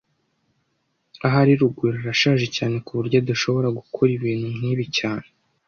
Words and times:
Ahari 1.27 1.51
Rugwiro 1.61 1.97
arashaje 2.03 2.45
cyane 2.55 2.75
kuburyo 2.85 3.15
adashobora 3.21 3.67
gukora 3.77 4.09
ibintu 4.17 4.47
nkibi 4.57 4.85
cyane 4.97 5.27